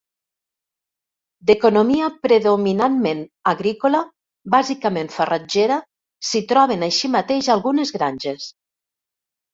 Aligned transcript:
D'economia 1.49 2.07
predominantment 2.27 3.21
agrícola, 3.53 4.01
bàsicament 4.55 5.13
farratgera, 5.19 5.79
s'hi 6.31 6.45
troben 6.53 6.87
així 6.89 7.13
mateix 7.21 7.55
algunes 7.59 7.93
granges. 7.99 8.49